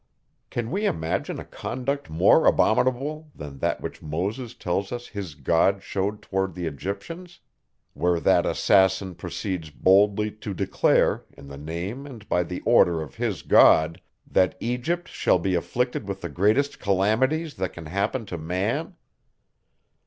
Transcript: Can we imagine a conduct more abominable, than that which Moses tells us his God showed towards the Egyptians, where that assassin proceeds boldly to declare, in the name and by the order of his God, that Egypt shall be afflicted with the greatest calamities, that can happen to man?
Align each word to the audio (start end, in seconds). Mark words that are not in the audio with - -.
Can 0.49 0.71
we 0.71 0.87
imagine 0.87 1.39
a 1.39 1.45
conduct 1.45 2.09
more 2.09 2.47
abominable, 2.47 3.29
than 3.35 3.59
that 3.59 3.81
which 3.81 4.01
Moses 4.01 4.55
tells 4.55 4.91
us 4.91 5.09
his 5.09 5.35
God 5.35 5.83
showed 5.83 6.23
towards 6.23 6.55
the 6.55 6.65
Egyptians, 6.65 7.39
where 7.93 8.19
that 8.19 8.43
assassin 8.47 9.13
proceeds 9.13 9.69
boldly 9.69 10.31
to 10.31 10.55
declare, 10.55 11.25
in 11.37 11.49
the 11.49 11.57
name 11.59 12.07
and 12.07 12.27
by 12.27 12.41
the 12.41 12.61
order 12.61 13.03
of 13.03 13.13
his 13.13 13.43
God, 13.43 14.01
that 14.25 14.57
Egypt 14.59 15.07
shall 15.07 15.37
be 15.37 15.53
afflicted 15.53 16.07
with 16.07 16.21
the 16.21 16.29
greatest 16.29 16.79
calamities, 16.79 17.53
that 17.57 17.71
can 17.71 17.85
happen 17.85 18.25
to 18.25 18.39
man? 18.39 18.95